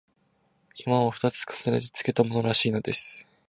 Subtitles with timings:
[0.83, 3.23] 「山」を二つ重ねてつけたものらしいのです